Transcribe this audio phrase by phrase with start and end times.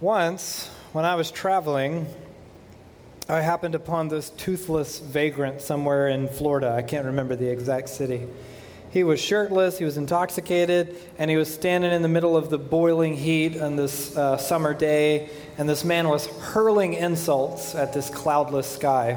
[0.00, 2.06] Once, when I was traveling,
[3.28, 6.72] I happened upon this toothless vagrant somewhere in Florida.
[6.72, 8.26] I can't remember the exact city.
[8.90, 12.56] He was shirtless, he was intoxicated, and he was standing in the middle of the
[12.56, 15.28] boiling heat on this uh, summer day,
[15.58, 19.10] and this man was hurling insults at this cloudless sky.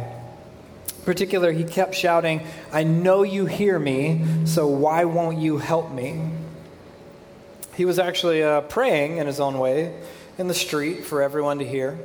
[0.86, 5.94] In particular, he kept shouting, I know you hear me, so why won't you help
[5.94, 6.30] me?
[7.74, 9.96] He was actually uh, praying in his own way
[10.38, 12.00] in the street for everyone to hear.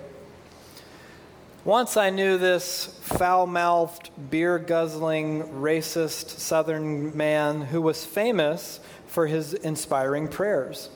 [1.64, 9.26] Once I knew this foul mouthed, beer guzzling, racist southern man who was famous for
[9.26, 10.90] his inspiring prayers.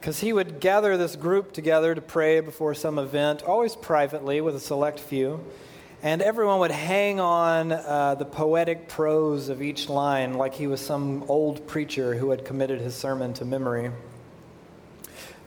[0.00, 4.54] Because he would gather this group together to pray before some event, always privately with
[4.54, 5.44] a select few,
[6.02, 10.80] and everyone would hang on uh, the poetic prose of each line like he was
[10.80, 13.90] some old preacher who had committed his sermon to memory.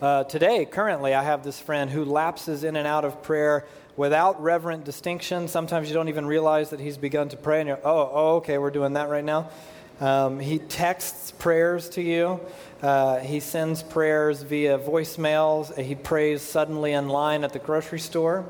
[0.01, 4.41] Uh, today, currently, I have this friend who lapses in and out of prayer without
[4.41, 5.47] reverent distinction.
[5.47, 8.58] Sometimes you don't even realize that he's begun to pray, and you're, oh, oh okay,
[8.58, 9.52] we're doing that right now.
[9.99, 12.39] Um, he texts prayers to you.
[12.81, 15.77] Uh, he sends prayers via voicemails.
[15.77, 18.45] He prays suddenly in line at the grocery store.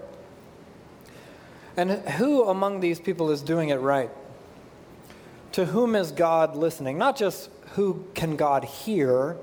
[1.76, 4.10] And who among these people is doing it right?
[5.52, 6.98] To whom is God listening?
[6.98, 9.36] Not just who can God hear,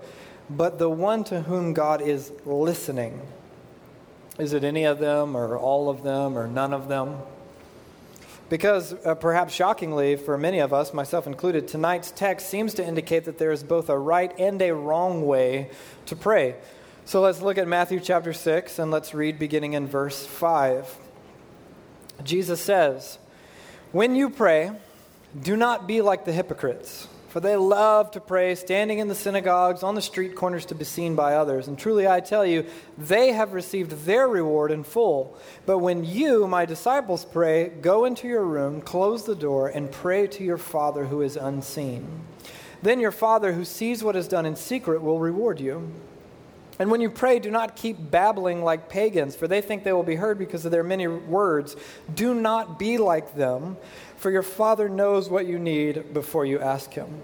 [0.51, 3.21] but the one to whom God is listening.
[4.39, 7.19] Is it any of them, or all of them, or none of them?
[8.49, 13.25] Because, uh, perhaps shockingly for many of us, myself included, tonight's text seems to indicate
[13.25, 15.71] that there is both a right and a wrong way
[16.07, 16.55] to pray.
[17.05, 20.97] So let's look at Matthew chapter 6 and let's read beginning in verse 5.
[22.23, 23.19] Jesus says,
[23.93, 24.73] When you pray,
[25.39, 29.83] do not be like the hypocrites for they love to pray, standing in the synagogues,
[29.83, 31.69] on the street corners to be seen by others.
[31.69, 32.65] And truly I tell you,
[32.97, 35.37] they have received their reward in full.
[35.67, 40.27] But when you, my disciples, pray, go into your room, close the door, and pray
[40.29, 42.22] to your Father who is unseen.
[42.83, 45.93] Then your Father who sees what is done in secret will reward you.
[46.78, 50.05] And when you pray, do not keep babbling like pagans, for they think they will
[50.05, 51.75] be heard because of their many words.
[52.15, 53.77] Do not be like them
[54.19, 57.22] for your Father knows what you need before you ask Him.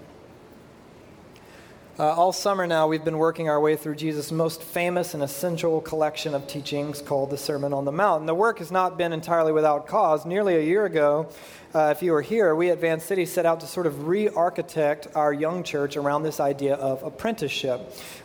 [1.97, 5.79] Uh, all summer now, we've been working our way through Jesus' most famous and essential
[5.79, 8.19] collection of teachings called the Sermon on the Mount.
[8.19, 10.25] And the work has not been entirely without cause.
[10.25, 11.29] Nearly a year ago,
[11.73, 14.27] uh, if you were here, we at Van City set out to sort of re
[14.27, 17.79] architect our young church around this idea of apprenticeship.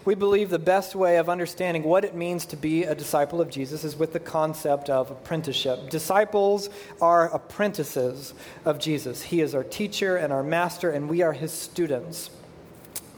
[0.04, 3.50] We believe the best way of understanding what it means to be a disciple of
[3.50, 5.90] Jesus is with the concept of apprenticeship.
[5.90, 6.70] Disciples
[7.00, 11.52] are apprentices of Jesus, He is our teacher and our master, and we are His
[11.52, 12.30] students.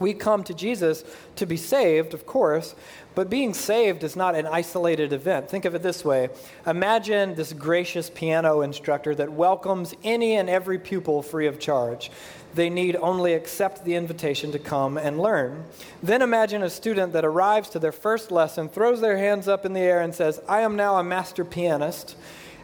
[0.03, 1.05] We come to Jesus
[1.37, 2.75] to be saved, of course,
[3.15, 5.49] but being saved is not an isolated event.
[5.49, 6.27] Think of it this way
[6.67, 12.11] Imagine this gracious piano instructor that welcomes any and every pupil free of charge.
[12.53, 15.63] They need only accept the invitation to come and learn.
[16.03, 19.71] Then imagine a student that arrives to their first lesson, throws their hands up in
[19.71, 22.17] the air, and says, I am now a master pianist,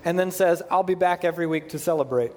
[0.03, 2.33] and then says, I'll be back every week to celebrate.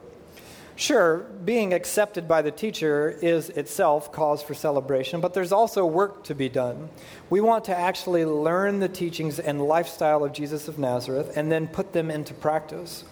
[0.82, 6.24] Sure, being accepted by the teacher is itself cause for celebration, but there's also work
[6.24, 6.88] to be done.
[7.30, 11.68] We want to actually learn the teachings and lifestyle of Jesus of Nazareth and then
[11.68, 13.04] put them into practice.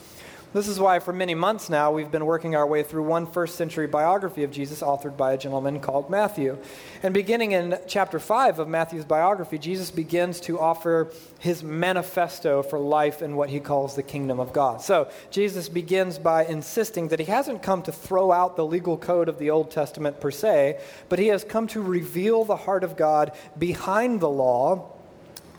[0.52, 3.54] This is why, for many months now, we've been working our way through one first
[3.54, 6.58] century biography of Jesus authored by a gentleman called Matthew.
[7.04, 12.80] And beginning in chapter 5 of Matthew's biography, Jesus begins to offer his manifesto for
[12.80, 14.82] life in what he calls the kingdom of God.
[14.82, 19.28] So, Jesus begins by insisting that he hasn't come to throw out the legal code
[19.28, 22.96] of the Old Testament per se, but he has come to reveal the heart of
[22.96, 24.96] God behind the law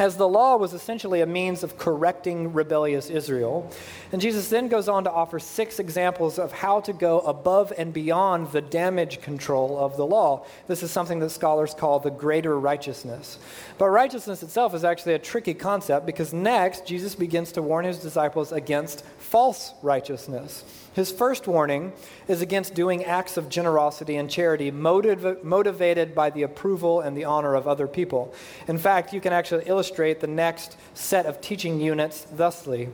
[0.01, 3.71] as the law was essentially a means of correcting rebellious Israel.
[4.11, 7.93] And Jesus then goes on to offer six examples of how to go above and
[7.93, 10.43] beyond the damage control of the law.
[10.65, 13.37] This is something that scholars call the greater righteousness.
[13.77, 17.99] But righteousness itself is actually a tricky concept because next, Jesus begins to warn his
[17.99, 20.63] disciples against false righteousness.
[20.93, 21.93] His first warning
[22.27, 27.23] is against doing acts of generosity and charity motiv- motivated by the approval and the
[27.23, 28.33] honor of other people.
[28.67, 32.89] In fact, you can actually illustrate the next set of teaching units thusly.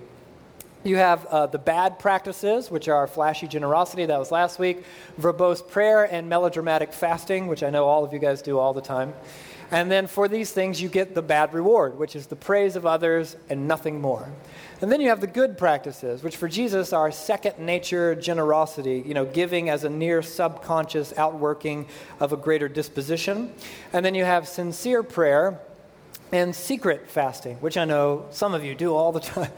[0.83, 4.83] You have uh, the bad practices, which are flashy generosity, that was last week,
[5.19, 8.81] verbose prayer, and melodramatic fasting, which I know all of you guys do all the
[8.81, 9.13] time.
[9.71, 12.85] And then for these things, you get the bad reward, which is the praise of
[12.85, 14.29] others and nothing more.
[14.81, 19.13] And then you have the good practices, which for Jesus are second nature generosity, you
[19.13, 21.87] know, giving as a near subconscious outworking
[22.19, 23.51] of a greater disposition.
[23.91, 25.59] And then you have sincere prayer,
[26.31, 29.51] and secret fasting, which I know some of you do all the time.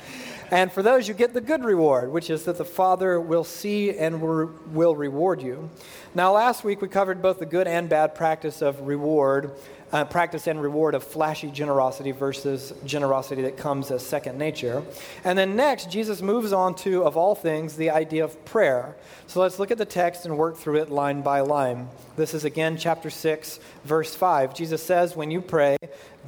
[0.52, 3.96] And for those, you get the good reward, which is that the Father will see
[3.96, 5.70] and will reward you.
[6.16, 9.52] Now, last week we covered both the good and bad practice of reward,
[9.92, 14.84] uh, practice and reward of flashy generosity versus generosity that comes as second nature.
[15.24, 18.96] And then next, Jesus moves on to, of all things, the idea of prayer.
[19.28, 21.90] So let's look at the text and work through it line by line.
[22.16, 24.54] This is again chapter 6, verse 5.
[24.54, 25.78] Jesus says, When you pray,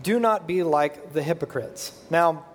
[0.02, 1.92] do not be like the hypocrites.
[2.10, 2.46] Now,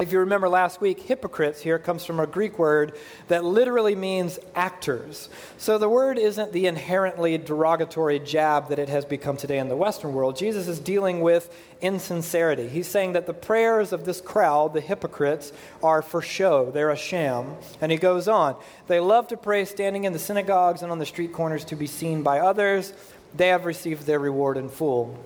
[0.00, 2.98] if you remember last week, hypocrites here comes from a Greek word
[3.28, 5.28] that literally means actors.
[5.56, 9.76] So the word isn't the inherently derogatory jab that it has become today in the
[9.76, 10.36] Western world.
[10.36, 12.66] Jesus is dealing with insincerity.
[12.66, 16.96] He's saying that the prayers of this crowd, the hypocrites, are for show, they're a
[16.96, 17.54] sham.
[17.80, 18.56] And he goes on
[18.88, 21.86] They love to pray standing in the synagogues and on the street corners to be
[21.86, 22.92] seen by others.
[23.36, 25.16] They have received their reward in full.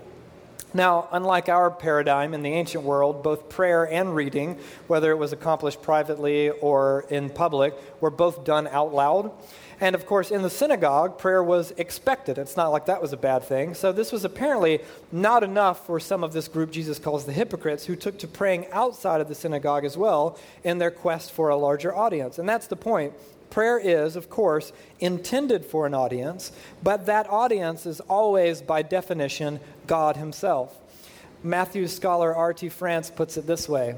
[0.74, 5.32] Now, unlike our paradigm in the ancient world, both prayer and reading, whether it was
[5.32, 9.32] accomplished privately or in public, were both done out loud.
[9.80, 12.36] And of course, in the synagogue, prayer was expected.
[12.36, 13.74] It's not like that was a bad thing.
[13.74, 14.80] So, this was apparently
[15.12, 18.66] not enough for some of this group Jesus calls the hypocrites, who took to praying
[18.72, 22.38] outside of the synagogue as well in their quest for a larger audience.
[22.38, 23.14] And that's the point.
[23.50, 26.52] Prayer is, of course, intended for an audience,
[26.82, 30.78] but that audience is always, by definition, God Himself.
[31.42, 32.68] Matthew scholar R.T.
[32.68, 33.94] France puts it this way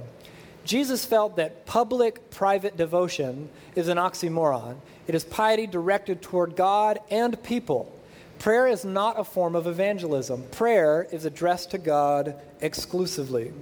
[0.65, 4.77] Jesus felt that public private devotion is an oxymoron.
[5.07, 7.97] It is piety directed toward God and people.
[8.39, 10.45] Prayer is not a form of evangelism.
[10.51, 13.53] Prayer is addressed to God exclusively.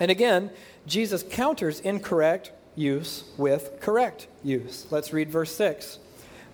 [0.00, 0.50] And again,
[0.86, 4.86] Jesus counters incorrect use with correct use.
[4.90, 5.98] Let's read verse 6.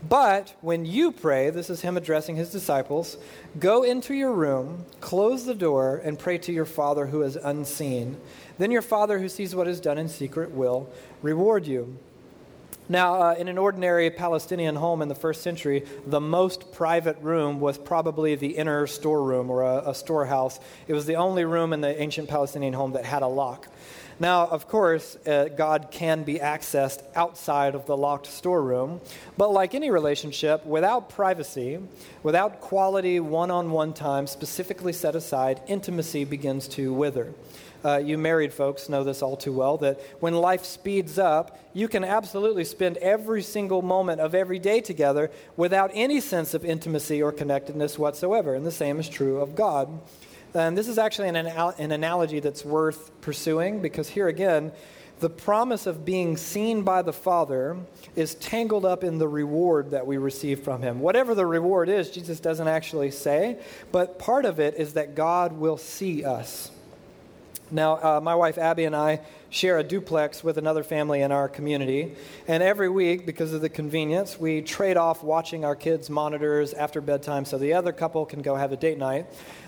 [0.09, 3.17] But when you pray, this is him addressing his disciples,
[3.59, 8.19] go into your room, close the door, and pray to your Father who is unseen.
[8.59, 10.91] Then your Father who sees what is done in secret will
[11.23, 11.97] reward you.
[12.87, 17.59] Now, uh, in an ordinary Palestinian home in the first century, the most private room
[17.59, 20.61] was probably the inner storeroom or a, a storehouse.
[20.87, 23.69] It was the only room in the ancient Palestinian home that had a lock.
[24.21, 29.01] Now, of course, uh, God can be accessed outside of the locked storeroom,
[29.37, 31.81] but like any relationship, without privacy,
[32.23, 37.35] without quality one on one time specifically set aside, intimacy begins to wither.
[37.85, 41.87] Uh, you married folks know this all too well that when life speeds up, you
[41.87, 47.23] can absolutely spend every single moment of every day together without any sense of intimacy
[47.23, 48.55] or connectedness whatsoever.
[48.55, 50.01] And the same is true of God.
[50.55, 54.71] And this is actually an, an analogy that's worth pursuing because here again,
[55.21, 57.77] the promise of being seen by the Father
[58.15, 61.01] is tangled up in the reward that we receive from Him.
[61.01, 63.59] Whatever the reward is, Jesus doesn't actually say,
[63.91, 66.71] but part of it is that God will see us.
[67.71, 71.49] Now, uh, my wife Abby and I share a duplex with another family in our
[71.49, 72.15] community.
[72.47, 77.01] And every week, because of the convenience, we trade off watching our kids' monitors after
[77.01, 79.27] bedtime so the other couple can go have a date night.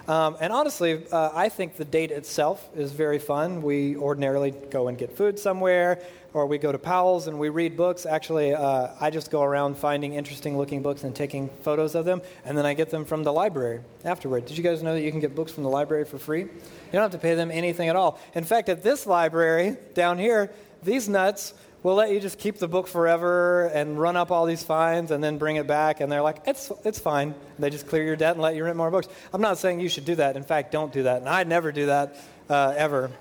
[0.09, 3.63] Um, and honestly, uh, I think the date itself is very fun.
[3.63, 6.03] We ordinarily go and get food somewhere,
[6.37, 8.05] or we go to Powell's and we read books.
[8.05, 12.21] Actually, uh, I just go around finding interesting looking books and taking photos of them,
[12.45, 14.45] and then I get them from the library afterward.
[14.45, 16.43] Did you guys know that you can get books from the library for free?
[16.43, 18.21] You don't have to pay them anything at all.
[18.35, 20.53] In fact, at this library down here,
[20.83, 24.63] these nuts we'll let you just keep the book forever and run up all these
[24.63, 26.01] fines and then bring it back.
[26.01, 27.33] And they're like, it's, it's fine.
[27.61, 29.07] They just clear your debt and let you rent more books.
[29.33, 30.37] I'm not saying you should do that.
[30.37, 31.19] In fact, don't do that.
[31.19, 32.17] And I never do that
[32.51, 33.13] uh, ever.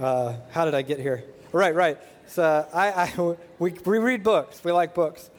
[0.00, 1.24] Uh, how did I get here?
[1.52, 1.98] Right, right.
[2.28, 4.62] So I, I, we, we read books.
[4.64, 5.30] We like books.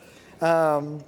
[0.42, 1.04] Um,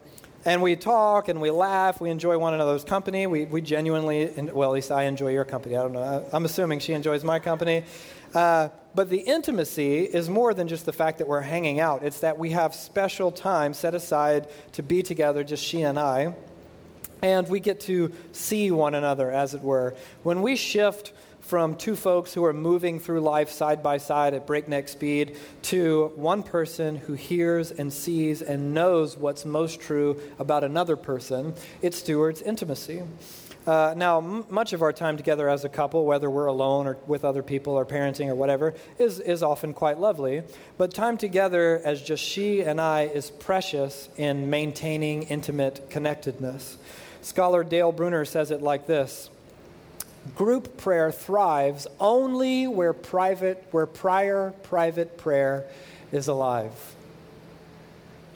[0.45, 1.99] and we talk and we laugh.
[1.99, 3.27] We enjoy one another's company.
[3.27, 5.75] We, we genuinely, well, at least I enjoy your company.
[5.75, 6.25] I don't know.
[6.31, 7.83] I'm assuming she enjoys my company.
[8.33, 12.03] Uh, but the intimacy is more than just the fact that we're hanging out.
[12.03, 16.33] It's that we have special time set aside to be together, just she and I.
[17.21, 19.93] And we get to see one another, as it were.
[20.23, 21.11] When we shift
[21.49, 26.11] from two folks who are moving through life side by side at breakneck speed to
[26.15, 31.51] one person who hears and sees and knows what's most true about another person,
[31.81, 33.01] it stewards intimacy.
[33.65, 36.97] Uh, now, m- much of our time together as a couple, whether we're alone or
[37.07, 40.43] with other people or parenting or whatever, is, is often quite lovely.
[40.77, 46.77] But time together as just she and I is precious in maintaining intimate connectedness.
[47.23, 49.31] Scholar Dale Bruner says it like this
[50.35, 55.65] Group prayer thrives only where private, where prior private prayer
[56.11, 56.73] is alive.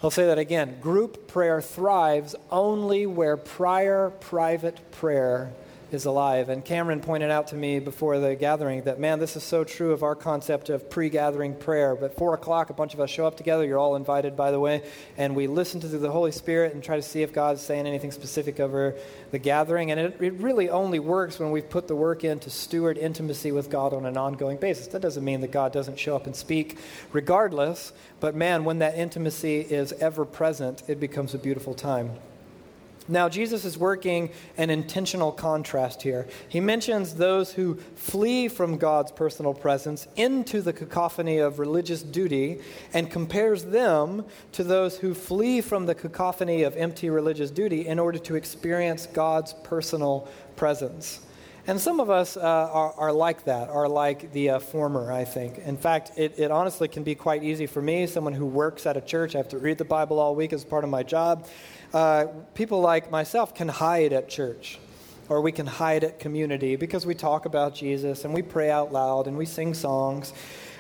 [0.02, 0.80] I'll say that again.
[0.82, 5.54] Group prayer thrives only where prior private prayer
[5.94, 6.50] is alive.
[6.50, 9.92] And Cameron pointed out to me before the gathering that, man, this is so true
[9.92, 11.96] of our concept of pre gathering prayer.
[11.96, 13.66] But 4 o'clock, a bunch of us show up together.
[13.66, 14.84] You're all invited, by the way.
[15.18, 18.12] And we listen to the Holy Spirit and try to see if God's saying anything
[18.12, 18.96] specific over
[19.32, 19.92] the gathering.
[19.92, 23.52] And it, it really only works when we've put the work in to steward intimacy
[23.52, 24.88] with God on an ongoing basis.
[24.88, 26.78] That doesn't mean that God doesn't show up and speak
[27.12, 27.94] regardless.
[28.20, 32.12] But man, when that intimacy is ever present, it becomes a beautiful time.
[33.08, 36.26] Now, Jesus is working an intentional contrast here.
[36.48, 42.62] He mentions those who flee from God's personal presence into the cacophony of religious duty
[42.94, 48.00] and compares them to those who flee from the cacophony of empty religious duty in
[48.00, 51.20] order to experience God's personal presence.
[51.66, 55.24] And some of us uh, are, are, like that, are like the uh, former, I
[55.24, 55.60] think.
[55.60, 58.98] In fact, it, it honestly can be quite easy for me, someone who works at
[58.98, 59.34] a church.
[59.34, 61.48] I have to read the Bible all week as part of my job
[61.94, 64.80] uh, people like myself can hide at church
[65.30, 68.92] or we can hide at community because we talk about Jesus and we pray out
[68.92, 70.34] loud and we sing songs.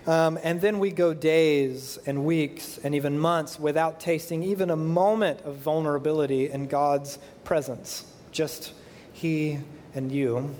[0.05, 4.75] Um, and then we go days and weeks and even months without tasting even a
[4.75, 8.05] moment of vulnerability in God's presence.
[8.32, 8.74] Just
[9.13, 9.60] He
[9.96, 10.53] and you.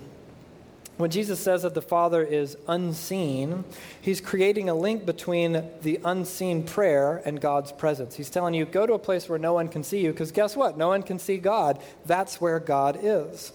[0.98, 3.64] When Jesus says that the Father is unseen,
[4.00, 8.16] he's creating a link between the unseen prayer and God's presence.
[8.16, 10.56] He's telling you, go to a place where no one can see you, because guess
[10.56, 10.78] what?
[10.78, 11.80] No one can see God.
[12.06, 13.54] That's where God is.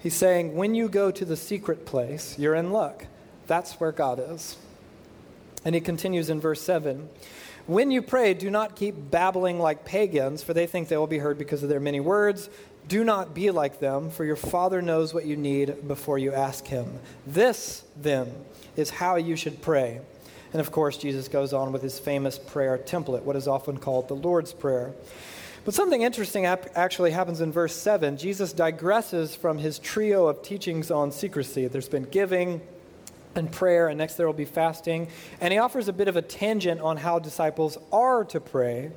[0.00, 3.06] He's saying, when you go to the secret place, you're in luck.
[3.46, 4.56] That's where God is.
[5.64, 7.08] And he continues in verse 7
[7.66, 11.18] When you pray, do not keep babbling like pagans, for they think they will be
[11.18, 12.48] heard because of their many words.
[12.86, 16.66] Do not be like them, for your Father knows what you need before you ask
[16.66, 17.00] Him.
[17.26, 18.32] This, then,
[18.76, 20.00] is how you should pray.
[20.52, 24.08] And of course, Jesus goes on with his famous prayer template, what is often called
[24.08, 24.94] the Lord's Prayer.
[25.64, 28.16] But something interesting actually happens in verse 7.
[28.16, 31.66] Jesus digresses from his trio of teachings on secrecy.
[31.66, 32.62] There's been giving,
[33.38, 35.08] and prayer, and next there will be fasting.
[35.40, 38.90] And he offers a bit of a tangent on how disciples are to pray.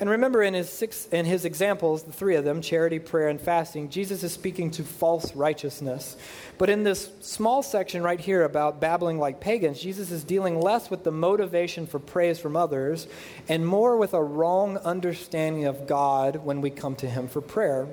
[0.00, 3.40] And remember, in his, six, in his examples, the three of them charity, prayer, and
[3.40, 6.16] fasting Jesus is speaking to false righteousness.
[6.56, 10.90] But in this small section right here about babbling like pagans, Jesus is dealing less
[10.90, 13.08] with the motivation for praise from others
[13.48, 17.88] and more with a wrong understanding of God when we come to him for prayer.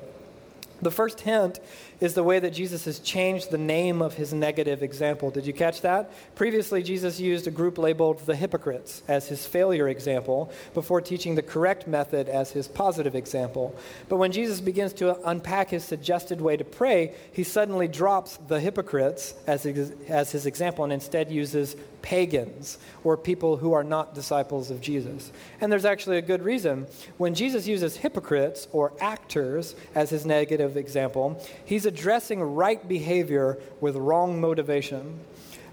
[0.82, 1.60] The first hint
[2.00, 5.32] is the way that Jesus has changed the name of his negative example.
[5.32, 6.12] Did you catch that?
[6.36, 11.42] Previously, Jesus used a group labeled the hypocrites as his failure example before teaching the
[11.42, 13.76] correct method as his positive example.
[14.10, 18.60] But when Jesus begins to unpack his suggested way to pray, he suddenly drops the
[18.60, 21.76] hypocrites as his, as his example and instead uses
[22.06, 25.32] pagans or people who are not disciples of Jesus.
[25.60, 26.86] And there's actually a good reason.
[27.18, 33.96] When Jesus uses hypocrites or actors as his negative example, he's addressing right behavior with
[33.96, 35.20] wrong motivation.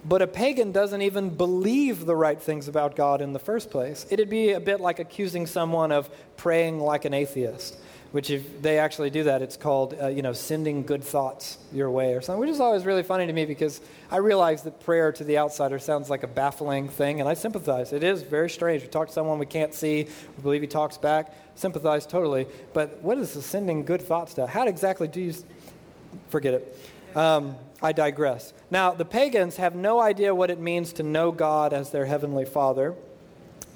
[0.06, 4.06] But a pagan doesn't even believe the right things about God in the first place.
[4.10, 6.08] It'd be a bit like accusing someone of
[6.38, 7.76] praying like an atheist
[8.12, 11.90] which if they actually do that, it's called, uh, you know, sending good thoughts your
[11.90, 15.10] way or something, which is always really funny to me because I realize that prayer
[15.12, 17.92] to the outsider sounds like a baffling thing, and I sympathize.
[17.92, 18.82] It is very strange.
[18.82, 20.04] We talk to someone we can't see,
[20.36, 22.46] we believe he talks back, sympathize totally.
[22.74, 24.46] But what is the sending good thoughts to?
[24.46, 25.34] How exactly do you,
[26.28, 27.16] forget it.
[27.16, 28.52] Um, I digress.
[28.70, 32.44] Now, the pagans have no idea what it means to know God as their heavenly
[32.44, 32.94] Father.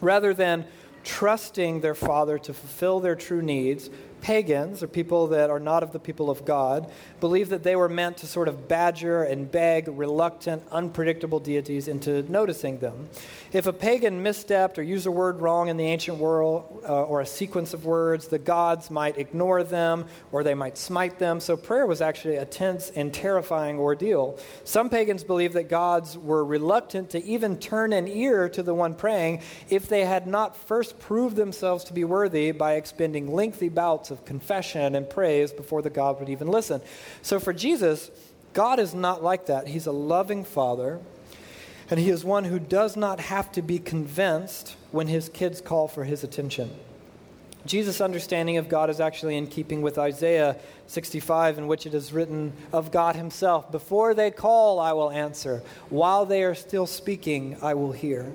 [0.00, 0.66] Rather than
[1.04, 3.90] trusting their Father to fulfill their true needs,
[4.26, 6.90] pagans, or people that are not of the people of God,
[7.20, 12.22] believed that they were meant to sort of badger and beg reluctant, unpredictable deities into
[12.28, 13.08] noticing them.
[13.52, 17.20] If a pagan misstepped or used a word wrong in the ancient world uh, or
[17.20, 21.38] a sequence of words, the gods might ignore them or they might smite them.
[21.38, 24.40] So prayer was actually a tense and terrifying ordeal.
[24.64, 28.94] Some pagans believed that gods were reluctant to even turn an ear to the one
[28.94, 34.10] praying if they had not first proved themselves to be worthy by expending lengthy bouts
[34.10, 36.80] of confession and praise before the God would even listen.
[37.22, 38.10] So for Jesus,
[38.52, 39.68] God is not like that.
[39.68, 41.00] He's a loving Father,
[41.90, 45.88] and He is one who does not have to be convinced when His kids call
[45.88, 46.70] for His attention.
[47.66, 50.56] Jesus' understanding of God is actually in keeping with Isaiah
[50.86, 55.62] 65, in which it is written of God Himself Before they call, I will answer.
[55.90, 58.32] While they are still speaking, I will hear.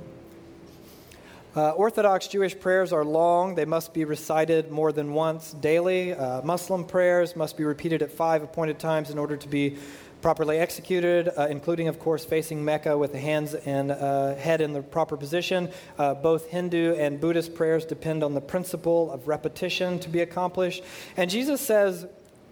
[1.54, 3.56] Uh, Orthodox Jewish prayers are long.
[3.56, 6.14] They must be recited more than once daily.
[6.14, 9.78] Uh, Muslim prayers must be repeated at five appointed times in order to be
[10.22, 14.72] properly executed, uh, including, of course, facing Mecca with the hands and uh, head in
[14.72, 15.70] the proper position.
[15.98, 20.86] Uh, both Hindu and Buddhist prayers depend on the principle of repetition to be accomplished.
[21.18, 22.06] And Jesus says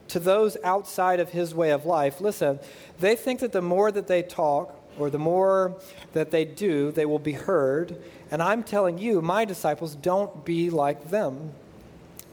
[0.09, 2.59] to those outside of his way of life, listen,
[2.99, 5.75] they think that the more that they talk or the more
[6.13, 8.01] that they do, they will be heard.
[8.31, 11.51] And I'm telling you, my disciples, don't be like them.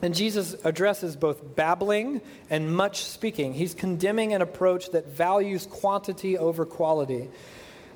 [0.02, 2.20] And Jesus addresses both babbling
[2.50, 3.54] and much speaking.
[3.54, 7.28] He's condemning an approach that values quantity over quality.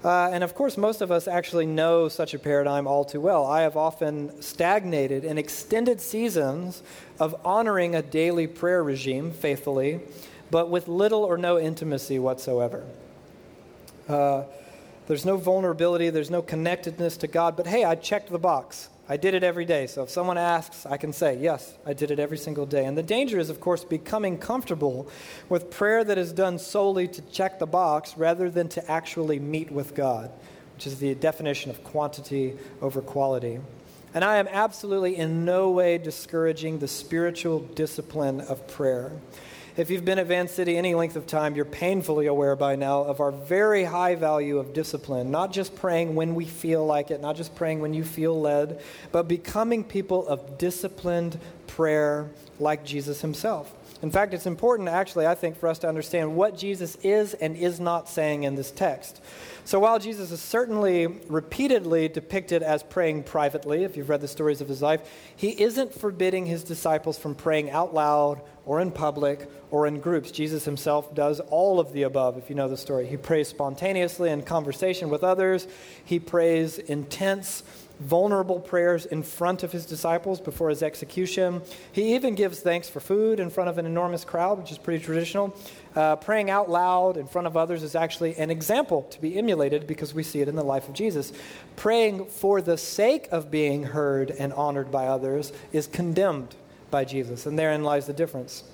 [0.02, 3.44] Uh, and of course, most of us actually know such a paradigm all too well.
[3.44, 6.82] I have often stagnated in extended seasons
[7.18, 10.00] of honoring a daily prayer regime faithfully,
[10.50, 12.82] but with little or no intimacy whatsoever.
[14.08, 14.44] Uh,
[15.10, 18.88] there's no vulnerability, there's no connectedness to God, but hey, I checked the box.
[19.08, 19.88] I did it every day.
[19.88, 22.84] So if someone asks, I can say, yes, I did it every single day.
[22.84, 25.08] And the danger is, of course, becoming comfortable
[25.48, 29.72] with prayer that is done solely to check the box rather than to actually meet
[29.72, 30.30] with God,
[30.76, 33.58] which is the definition of quantity over quality.
[34.14, 39.10] And I am absolutely in no way discouraging the spiritual discipline of prayer.
[39.80, 43.00] If you've been at Van City any length of time, you're painfully aware by now
[43.00, 47.22] of our very high value of discipline, not just praying when we feel like it,
[47.22, 53.22] not just praying when you feel led, but becoming people of disciplined prayer like Jesus
[53.22, 53.72] himself.
[54.02, 57.56] In fact, it's important, actually, I think, for us to understand what Jesus is and
[57.56, 59.22] is not saying in this text.
[59.64, 64.60] So while Jesus is certainly repeatedly depicted as praying privately, if you've read the stories
[64.60, 65.00] of his life,
[65.36, 70.30] he isn't forbidding his disciples from praying out loud or in public or in groups.
[70.30, 73.04] Jesus himself does all of the above, if you know the story.
[73.04, 75.66] He prays spontaneously in conversation with others,
[76.04, 77.64] he prays intense
[77.98, 81.60] vulnerable prayers in front of his disciples before his execution.
[81.90, 85.04] He even gives thanks for food in front of an enormous crowd, which is pretty
[85.04, 85.54] traditional.
[85.96, 89.88] Uh, praying out loud in front of others is actually an example to be emulated
[89.88, 91.32] because we see it in the life of Jesus.
[91.74, 96.54] Praying for the sake of being heard and honored by others is condemned
[96.90, 98.64] by Jesus, and therein lies the difference.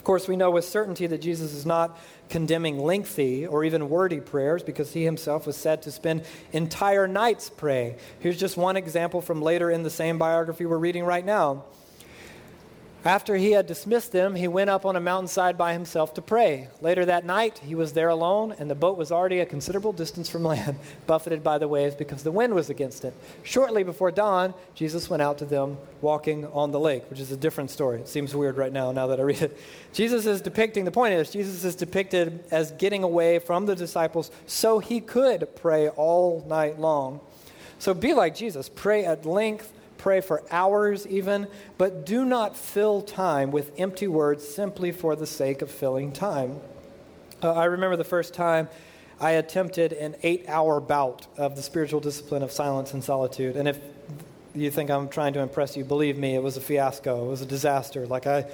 [0.00, 1.98] Of course, we know with certainty that Jesus is not
[2.30, 7.50] condemning lengthy or even wordy prayers because he himself was said to spend entire nights
[7.50, 7.96] praying.
[8.18, 11.64] Here's just one example from later in the same biography we're reading right now.
[13.04, 16.68] After he had dismissed them, he went up on a mountainside by himself to pray.
[16.82, 20.28] Later that night, he was there alone, and the boat was already a considerable distance
[20.28, 23.14] from land, buffeted by the waves because the wind was against it.
[23.42, 27.38] Shortly before dawn, Jesus went out to them walking on the lake, which is a
[27.38, 28.00] different story.
[28.00, 29.56] It seems weird right now, now that I read it.
[29.94, 34.30] Jesus is depicting, the point is, Jesus is depicted as getting away from the disciples
[34.46, 37.20] so he could pray all night long.
[37.78, 43.02] So be like Jesus, pray at length pray for hours even, but do not fill
[43.02, 46.58] time with empty words simply for the sake of filling time.
[47.42, 48.68] Uh, I remember the first time
[49.20, 53.56] I attempted an eight hour bout of the spiritual discipline of silence and solitude.
[53.56, 53.78] And if
[54.54, 57.26] you think I'm trying to impress you, believe me, it was a fiasco.
[57.26, 58.06] It was a disaster.
[58.06, 58.46] Like I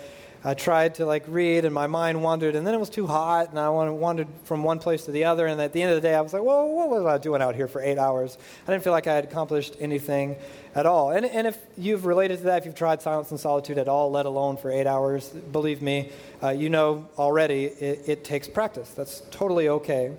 [0.47, 3.51] I tried to like read and my mind wandered and then it was too hot
[3.51, 6.09] and I wandered from one place to the other and at the end of the
[6.09, 8.39] day I was like, well, what was I doing out here for eight hours?
[8.65, 10.37] I didn't feel like I had accomplished anything
[10.77, 11.11] at all.
[11.11, 14.13] And, and if you've related to that, if you've tried silence and solitude at all,
[14.13, 18.91] let alone for eight hours, believe me, uh, you know already it, it takes practice.
[18.91, 20.13] That's totally okay.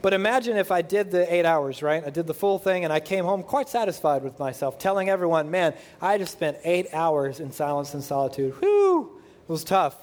[0.00, 2.04] But imagine if I did the eight hours, right?
[2.06, 5.50] I did the full thing and I came home quite satisfied with myself, telling everyone,
[5.50, 8.54] man, I just spent eight hours in silence and solitude.
[8.60, 9.18] Whew!
[9.42, 9.96] It was tough.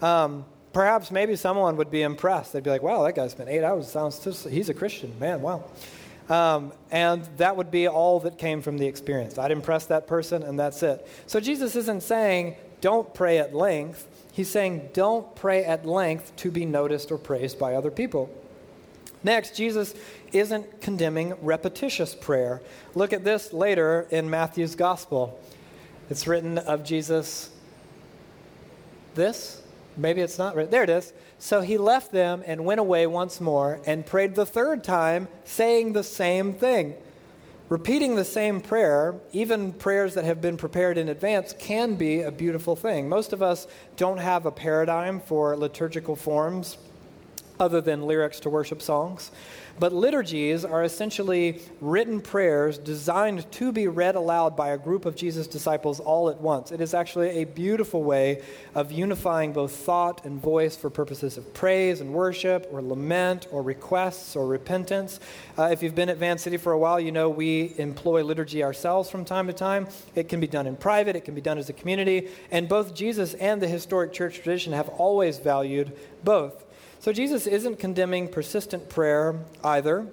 [0.00, 2.52] Um, perhaps maybe someone would be impressed.
[2.52, 3.88] They'd be like, wow, that guy spent eight hours.
[3.88, 5.18] Sounds he's a Christian.
[5.18, 5.64] Man, wow.
[6.28, 9.38] Um, and that would be all that came from the experience.
[9.38, 11.06] I'd impress that person, and that's it.
[11.26, 14.08] So Jesus isn't saying, don't pray at length.
[14.32, 18.30] He's saying, don't pray at length to be noticed or praised by other people.
[19.22, 19.94] Next, Jesus
[20.32, 22.60] isn't condemning repetitious prayer.
[22.94, 25.38] Look at this later in Matthew's gospel.
[26.10, 27.50] It's written of Jesus
[29.14, 29.62] this?
[29.96, 30.70] Maybe it's not right.
[30.70, 31.12] There it is.
[31.38, 35.92] So he left them and went away once more and prayed the third time, saying
[35.92, 36.94] the same thing.
[37.68, 42.30] Repeating the same prayer, even prayers that have been prepared in advance, can be a
[42.30, 43.08] beautiful thing.
[43.08, 46.76] Most of us don't have a paradigm for liturgical forms
[47.58, 49.30] other than lyrics to worship songs.
[49.78, 55.16] But liturgies are essentially written prayers designed to be read aloud by a group of
[55.16, 56.72] Jesus' disciples all at once.
[56.72, 58.42] It is actually a beautiful way
[58.74, 63.62] of unifying both thought and voice for purposes of praise and worship, or lament, or
[63.62, 65.20] requests, or repentance.
[65.58, 68.62] Uh, if you've been at Van City for a while, you know we employ liturgy
[68.62, 69.88] ourselves from time to time.
[70.14, 72.94] It can be done in private, it can be done as a community, and both
[72.94, 76.66] Jesus and the historic church tradition have always valued both.
[77.02, 79.34] So Jesus isn't condemning persistent prayer
[79.64, 80.06] either.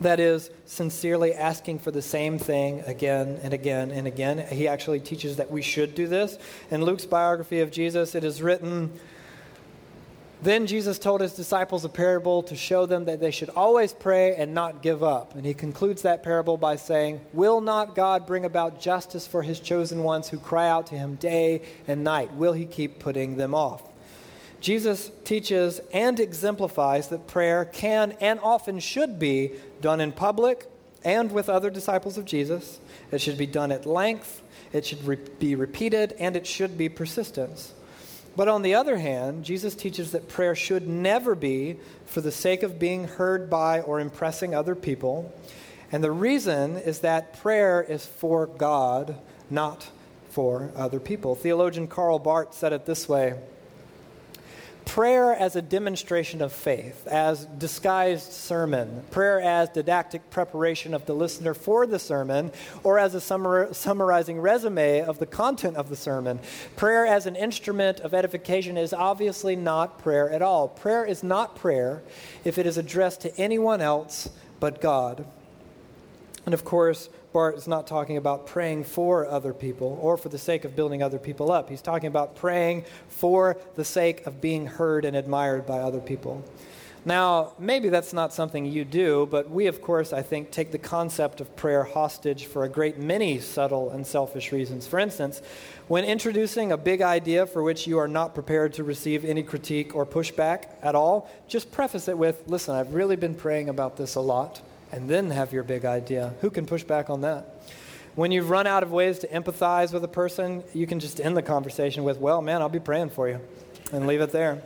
[0.00, 4.38] That is, sincerely asking for the same thing again and again and again.
[4.50, 6.38] He actually teaches that we should do this.
[6.70, 8.90] In Luke's biography of Jesus, it is written
[10.40, 14.34] Then Jesus told his disciples a parable to show them that they should always pray
[14.34, 15.34] and not give up.
[15.34, 19.60] And he concludes that parable by saying, Will not God bring about justice for his
[19.60, 22.32] chosen ones who cry out to him day and night?
[22.32, 23.82] Will he keep putting them off?
[24.60, 30.66] Jesus teaches and exemplifies that prayer can and often should be done in public
[31.04, 32.80] and with other disciples of Jesus.
[33.12, 34.42] It should be done at length,
[34.72, 37.72] it should re- be repeated, and it should be persistence.
[38.36, 42.62] But on the other hand, Jesus teaches that prayer should never be for the sake
[42.62, 45.32] of being heard by or impressing other people.
[45.90, 49.16] And the reason is that prayer is for God,
[49.50, 49.88] not
[50.28, 51.34] for other people.
[51.34, 53.34] Theologian Karl Barth said it this way
[54.88, 61.12] prayer as a demonstration of faith, as disguised sermon, prayer as didactic preparation of the
[61.12, 62.50] listener for the sermon,
[62.82, 66.40] or as a summar- summarizing resume of the content of the sermon.
[66.74, 70.68] Prayer as an instrument of edification is obviously not prayer at all.
[70.68, 72.02] Prayer is not prayer
[72.42, 75.26] if it is addressed to anyone else but God.
[76.48, 80.38] And of course, Barth is not talking about praying for other people or for the
[80.38, 81.68] sake of building other people up.
[81.68, 86.42] He's talking about praying for the sake of being heard and admired by other people.
[87.04, 90.78] Now, maybe that's not something you do, but we, of course, I think, take the
[90.78, 94.86] concept of prayer hostage for a great many subtle and selfish reasons.
[94.86, 95.42] For instance,
[95.86, 99.94] when introducing a big idea for which you are not prepared to receive any critique
[99.94, 104.14] or pushback at all, just preface it with listen, I've really been praying about this
[104.14, 106.34] a lot and then have your big idea.
[106.40, 107.54] Who can push back on that?
[108.14, 111.36] When you've run out of ways to empathize with a person, you can just end
[111.36, 113.40] the conversation with, Well, man, I'll be praying for you,
[113.92, 114.62] and leave it there.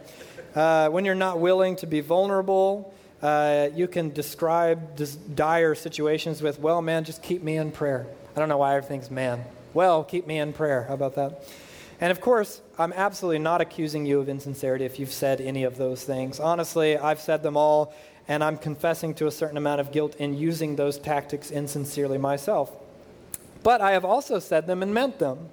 [0.55, 6.41] Uh, when you're not willing to be vulnerable, uh, you can describe dis- dire situations
[6.41, 8.07] with, Well, man, just keep me in prayer.
[8.35, 9.45] I don't know why everything's man.
[9.75, 10.85] Well, keep me in prayer.
[10.85, 11.45] How about that?
[12.01, 15.77] And of course, I'm absolutely not accusing you of insincerity if you've said any of
[15.77, 16.41] those things.
[16.41, 17.95] Honestly, I've said them all,
[18.33, 22.75] and I'm confessing to a certain amount of guilt in using those tactics insincerely myself.
[23.63, 25.51] But I have also said them and meant them.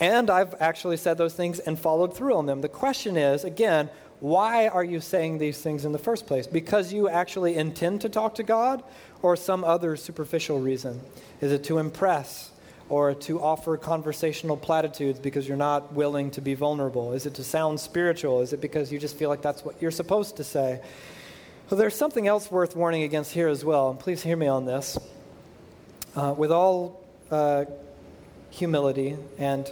[0.00, 2.62] And I've actually said those things and followed through on them.
[2.62, 6.48] The question is, again, why are you saying these things in the first place?
[6.48, 8.82] Because you actually intend to talk to God
[9.22, 11.00] or some other superficial reason?
[11.40, 12.50] Is it to impress
[12.88, 17.12] or to offer conversational platitudes because you're not willing to be vulnerable?
[17.12, 18.40] Is it to sound spiritual?
[18.40, 20.80] Is it because you just feel like that's what you're supposed to say?
[21.68, 24.66] Well, there's something else worth warning against here as well, and please hear me on
[24.66, 24.96] this.
[26.14, 27.02] Uh, with all
[27.32, 27.64] uh,
[28.50, 29.68] humility, and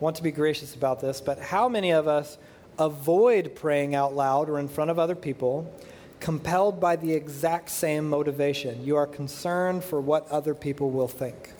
[0.00, 2.36] want to be gracious about this, but how many of us
[2.78, 5.72] avoid praying out loud or in front of other people,
[6.20, 8.84] compelled by the exact same motivation?
[8.84, 11.54] You are concerned for what other people will think.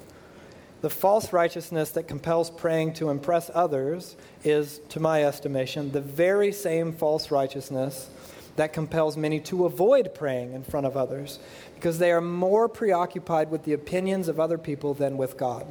[0.83, 6.53] The false righteousness that compels praying to impress others is, to my estimation, the very
[6.53, 8.11] same false righteousness
[8.57, 11.39] that compels many to avoid praying in front of others
[11.75, 15.67] because they are more preoccupied with the opinions of other people than with God.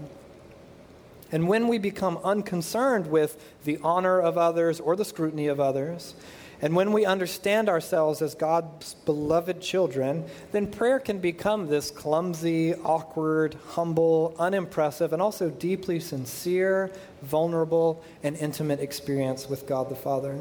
[1.32, 6.14] And when we become unconcerned with the honor of others or the scrutiny of others,
[6.62, 12.74] and when we understand ourselves as God's beloved children, then prayer can become this clumsy,
[12.74, 16.90] awkward, humble, unimpressive, and also deeply sincere,
[17.22, 20.40] vulnerable, and intimate experience with God the Father.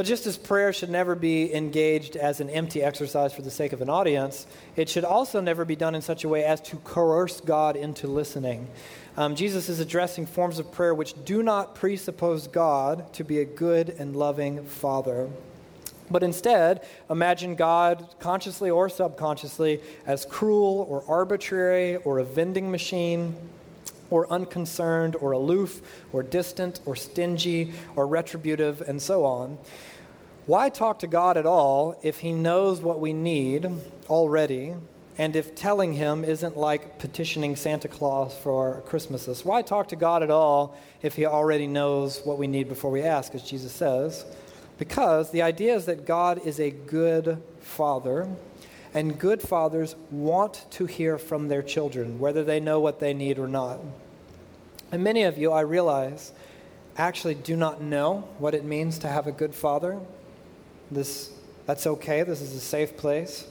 [0.00, 3.74] But just as prayer should never be engaged as an empty exercise for the sake
[3.74, 6.76] of an audience, it should also never be done in such a way as to
[6.76, 8.66] coerce God into listening.
[9.18, 13.44] Um, Jesus is addressing forms of prayer which do not presuppose God to be a
[13.44, 15.28] good and loving Father.
[16.10, 23.36] But instead, imagine God, consciously or subconsciously, as cruel or arbitrary or a vending machine
[24.10, 25.82] or unconcerned or aloof
[26.12, 29.58] or distant or stingy or retributive and so on.
[30.46, 33.70] Why talk to God at all if He knows what we need
[34.08, 34.74] already
[35.18, 39.44] and if telling Him isn't like petitioning Santa Claus for Christmases?
[39.44, 43.02] Why talk to God at all if He already knows what we need before we
[43.02, 44.24] ask, as Jesus says?
[44.78, 48.28] Because the idea is that God is a good Father
[48.94, 53.38] and good fathers want to hear from their children, whether they know what they need
[53.38, 53.78] or not.
[54.90, 56.32] And many of you, I realize,
[56.96, 60.00] actually do not know what it means to have a good father.
[60.90, 61.30] This,
[61.66, 62.22] that's okay.
[62.22, 63.46] This is a safe place.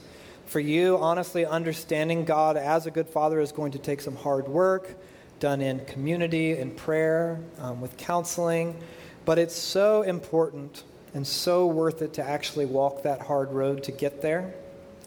[0.46, 4.48] For you, honestly, understanding God as a good father is going to take some hard
[4.48, 4.96] work
[5.38, 8.76] done in community, in prayer, um, with counseling.
[9.24, 13.92] But it's so important and so worth it to actually walk that hard road to
[13.92, 14.54] get there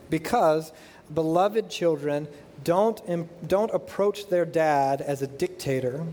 [0.10, 0.72] because
[1.14, 2.28] beloved children
[2.64, 3.02] don't,
[3.48, 6.06] don't approach their dad as a dictator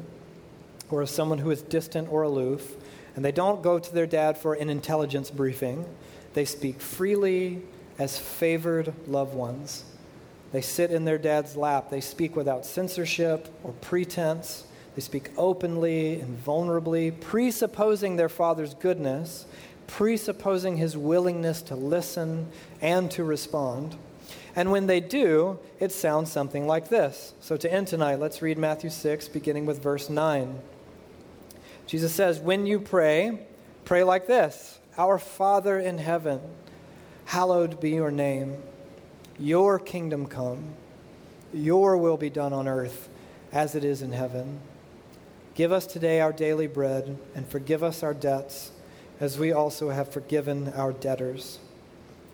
[0.90, 2.76] or as someone who is distant or aloof.
[3.16, 5.84] And they don't go to their dad for an intelligence briefing.
[6.34, 7.62] They speak freely
[7.98, 9.84] as favored loved ones.
[10.52, 11.90] They sit in their dad's lap.
[11.90, 14.64] They speak without censorship or pretense.
[14.96, 19.46] They speak openly and vulnerably, presupposing their father's goodness,
[19.86, 22.48] presupposing his willingness to listen
[22.80, 23.96] and to respond.
[24.56, 27.34] And when they do, it sounds something like this.
[27.40, 30.58] So to end tonight, let's read Matthew 6, beginning with verse 9.
[31.86, 33.38] Jesus says, When you pray,
[33.84, 36.42] pray like this Our Father in heaven,
[37.24, 38.62] hallowed be your name.
[39.38, 40.74] Your kingdom come,
[41.54, 43.08] your will be done on earth
[43.50, 44.60] as it is in heaven.
[45.54, 48.72] Give us today our daily bread, and forgive us our debts,
[49.18, 51.60] as we also have forgiven our debtors.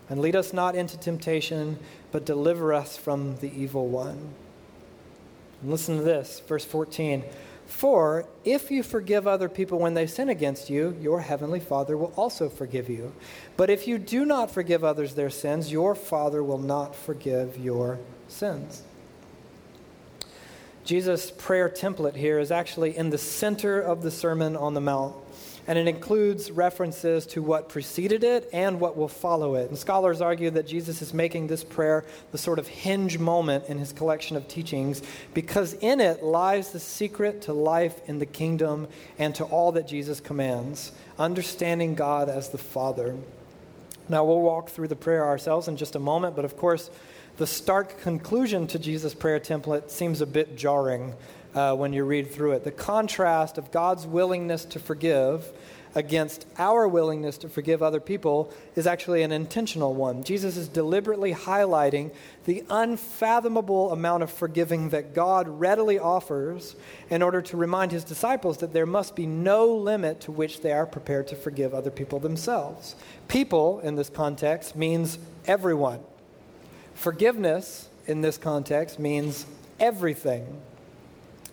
[0.09, 1.79] And lead us not into temptation,
[2.11, 4.33] but deliver us from the evil one.
[5.61, 7.23] And listen to this, verse 14.
[7.67, 12.13] For if you forgive other people when they sin against you, your heavenly Father will
[12.15, 13.13] also forgive you.
[13.57, 17.99] But if you do not forgive others their sins, your Father will not forgive your
[18.29, 18.83] sins.
[20.85, 25.15] Jesus' prayer template here is actually in the center of the Sermon on the Mount
[25.67, 29.69] and it includes references to what preceded it and what will follow it.
[29.69, 33.77] And scholars argue that Jesus is making this prayer the sort of hinge moment in
[33.77, 35.01] his collection of teachings
[35.33, 38.87] because in it lies the secret to life in the kingdom
[39.19, 43.17] and to all that Jesus commands, understanding God as the Father.
[44.07, 46.89] Now, we'll walk through the prayer ourselves in just a moment, but of course,
[47.35, 51.13] the stark conclusion to Jesus' prayer template seems a bit jarring
[51.57, 52.63] uh, when you read through it.
[52.63, 55.51] The contrast of God's willingness to forgive
[55.95, 60.23] against our willingness to forgive other people is actually an intentional one.
[60.23, 62.13] Jesus is deliberately highlighting
[62.45, 66.75] the unfathomable amount of forgiving that God readily offers
[67.09, 70.73] in order to remind his disciples that there must be no limit to which they
[70.73, 72.95] are prepared to forgive other people themselves.
[73.27, 75.17] People, in this context, means
[75.47, 76.01] everyone.
[76.93, 79.47] Forgiveness, in this context, means
[79.79, 80.61] everything.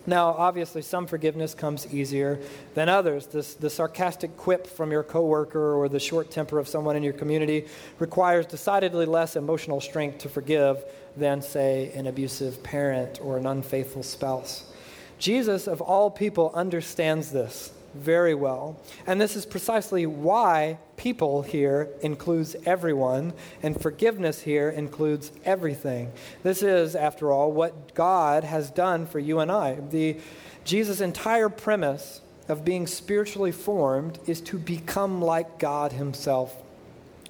[0.07, 2.39] Now, obviously, some forgiveness comes easier
[2.75, 3.25] than others.
[3.25, 7.13] This, the sarcastic quip from your coworker or the short temper of someone in your
[7.13, 7.65] community
[7.97, 10.83] requires decidedly less emotional strength to forgive
[11.17, 14.71] than, say, an abusive parent or an unfaithful spouse.
[15.17, 18.79] Jesus, of all people, understands this very well.
[19.07, 26.11] And this is precisely why people here includes everyone, and forgiveness here includes everything.
[26.43, 29.75] This is, after all, what God has done for you and I.
[29.75, 30.17] The,
[30.63, 36.61] Jesus' entire premise of being spiritually formed is to become like God Himself.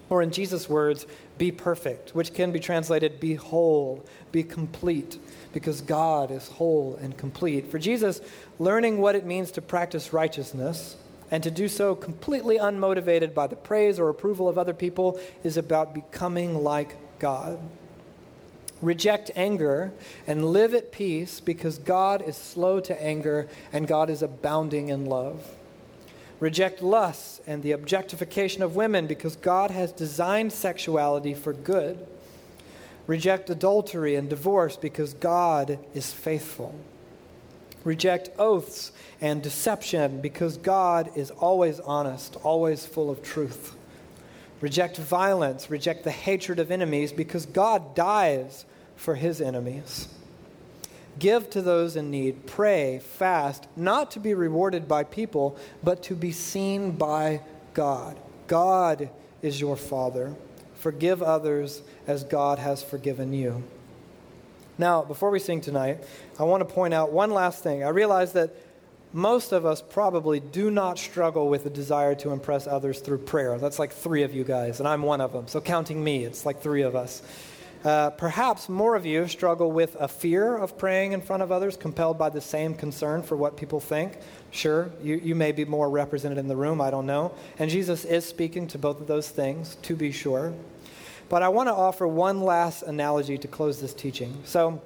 [0.09, 5.17] Or, in Jesus' words, be perfect, which can be translated be whole, be complete
[5.55, 7.71] because God is whole and complete.
[7.71, 8.19] For Jesus,
[8.59, 10.97] learning what it means to practice righteousness
[11.31, 15.55] and to do so completely unmotivated by the praise or approval of other people is
[15.55, 17.57] about becoming like God.
[18.81, 19.93] Reject anger
[20.27, 25.05] and live at peace because God is slow to anger and God is abounding in
[25.05, 25.55] love.
[26.41, 32.05] Reject lust and the objectification of women because God has designed sexuality for good.
[33.07, 36.73] Reject adultery and divorce because God is faithful.
[37.83, 38.91] Reject oaths
[39.21, 43.75] and deception because God is always honest, always full of truth.
[44.59, 48.65] Reject violence, reject the hatred of enemies because God dies
[48.95, 50.07] for his enemies.
[51.19, 56.15] Give to those in need, pray, fast, not to be rewarded by people, but to
[56.15, 57.41] be seen by
[57.73, 58.19] God.
[58.47, 59.09] God
[59.41, 60.35] is your Father.
[60.85, 63.63] Forgive others as God has forgiven you.
[64.77, 66.03] Now, before we sing tonight,
[66.37, 67.83] I want to point out one last thing.
[67.83, 68.55] I realize that
[69.11, 73.57] most of us probably do not struggle with the desire to impress others through prayer.
[73.57, 75.47] That's like three of you guys, and I'm one of them.
[75.47, 77.23] So, counting me, it's like three of us.
[77.85, 81.77] Uh, perhaps more of you struggle with a fear of praying in front of others,
[81.77, 84.17] compelled by the same concern for what people think.
[84.49, 87.33] Sure, you, you may be more represented in the room, I don't know.
[87.59, 90.51] And Jesus is speaking to both of those things, to be sure.
[91.27, 94.41] But I want to offer one last analogy to close this teaching.
[94.45, 94.81] So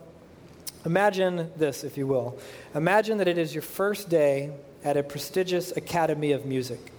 [0.86, 2.40] imagine this, if you will.
[2.74, 4.52] Imagine that it is your first day
[4.84, 6.92] at a prestigious academy of music.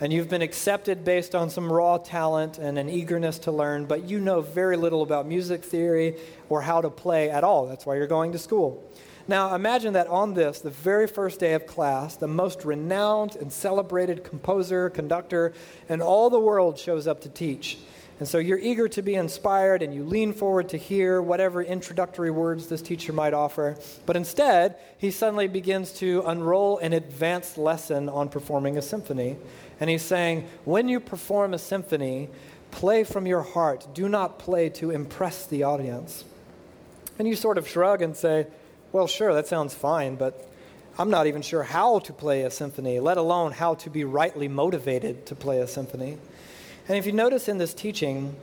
[0.00, 4.04] And you've been accepted based on some raw talent and an eagerness to learn, but
[4.04, 6.16] you know very little about music theory
[6.48, 7.66] or how to play at all.
[7.66, 8.82] That's why you're going to school.
[9.28, 13.52] Now, imagine that on this, the very first day of class, the most renowned and
[13.52, 15.52] celebrated composer, conductor
[15.88, 17.78] in all the world shows up to teach.
[18.20, 22.30] And so you're eager to be inspired and you lean forward to hear whatever introductory
[22.30, 23.78] words this teacher might offer.
[24.04, 29.38] But instead, he suddenly begins to unroll an advanced lesson on performing a symphony.
[29.80, 32.28] And he's saying, when you perform a symphony,
[32.70, 33.88] play from your heart.
[33.94, 36.26] Do not play to impress the audience.
[37.18, 38.46] And you sort of shrug and say,
[38.92, 40.46] well, sure, that sounds fine, but
[40.98, 44.46] I'm not even sure how to play a symphony, let alone how to be rightly
[44.46, 46.18] motivated to play a symphony.
[46.88, 48.34] And if you notice in this teaching,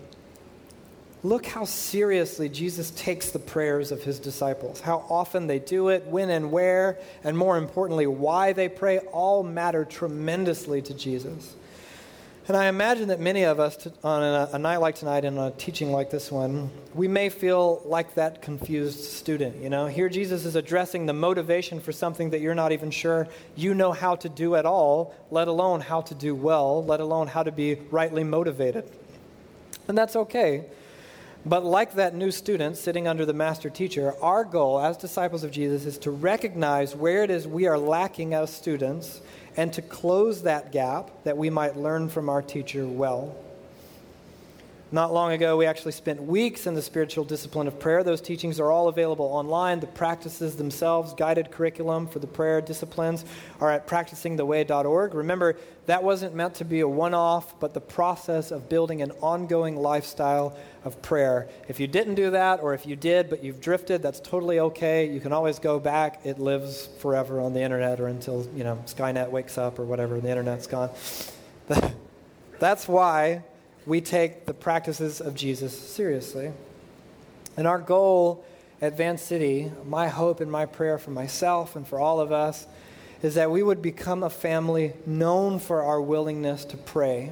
[1.24, 4.80] look how seriously Jesus takes the prayers of his disciples.
[4.80, 9.44] How often they do it, when and where, and more importantly, why they pray, all
[9.44, 11.56] matter tremendously to Jesus.
[12.48, 15.52] And I imagine that many of us, on a, a, night like tonight and a
[15.58, 19.62] teaching like this one, we may feel like that confused student.
[19.62, 23.28] You know, here Jesus is addressing the motivation for something that you're not even sure
[23.58, 27.28] you know how to do at all, let alone how to do well, let alone
[27.28, 28.90] how to be rightly motivated.
[29.90, 30.64] And that's okay.
[31.48, 35.52] But like that new student sitting under the master teacher, our goal as disciples of
[35.52, 39.22] Jesus is to recognize where it is we are lacking as students
[39.56, 43.34] and to close that gap that we might learn from our teacher well.
[44.90, 48.04] Not long ago, we actually spent weeks in the spiritual discipline of prayer.
[48.04, 49.82] Those teachings are all available online.
[49.82, 53.26] The practices themselves, guided curriculum for the prayer disciplines,
[53.60, 55.14] are at practicingtheway.org.
[55.14, 59.12] Remember, that wasn't meant to be a one off, but the process of building an
[59.22, 61.50] ongoing lifestyle of prayer.
[61.68, 65.12] If you didn't do that, or if you did but you've drifted, that's totally okay.
[65.12, 66.22] You can always go back.
[66.26, 70.22] It lives forever on the internet or until, you know, Skynet wakes up or whatever,
[70.22, 70.92] the internet's gone.
[72.60, 73.44] that's why
[73.88, 76.52] we take the practices of Jesus seriously.
[77.56, 78.46] And our goal
[78.82, 82.68] at Van City, my hope and my prayer for myself and for all of us,
[83.24, 87.32] is that we would become a family known for our willingness to pray.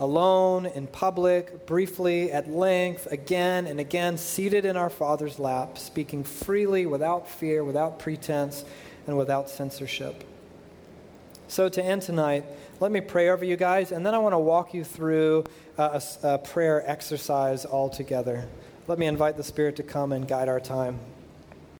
[0.00, 6.24] Alone, in public, briefly, at length, again and again, seated in our Father's lap, speaking
[6.24, 8.64] freely, without fear, without pretense,
[9.06, 10.24] and without censorship.
[11.48, 12.44] So, to end tonight,
[12.80, 15.44] let me pray over you guys, and then I want to walk you through
[15.78, 18.48] a, a prayer exercise all together.
[18.88, 20.98] Let me invite the Spirit to come and guide our time.